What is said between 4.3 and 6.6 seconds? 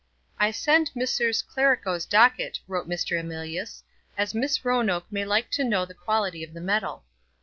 Miss Roanoke may like to know the quality of the